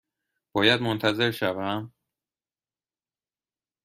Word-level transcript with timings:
باید 0.53 0.81
منتظر 0.81 1.31
شوم؟ 1.31 1.93